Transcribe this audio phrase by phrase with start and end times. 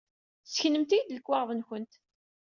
[0.47, 1.93] Ssknemt-iyi-d lekwaɣeḍ-nkent!